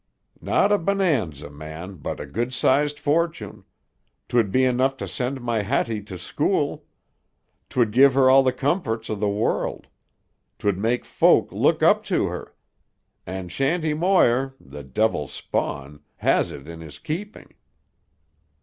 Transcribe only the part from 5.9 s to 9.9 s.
to school. 'Twould give her all the comforts of the world.